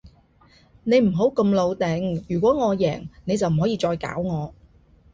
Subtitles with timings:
[0.83, 4.51] 你唔好咁老定，如果我贏，你就唔可以再搞我